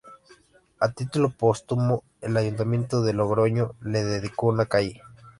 [0.79, 4.99] A título póstumo el Ayuntamiento de Logroño le dedicó una calle.